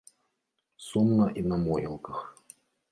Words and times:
Сумна 0.87 1.29
і 1.43 1.47
на 1.53 1.57
могілках. 1.69 2.29